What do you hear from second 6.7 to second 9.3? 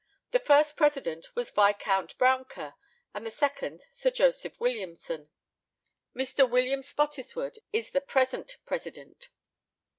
Spottiswoode is the present president.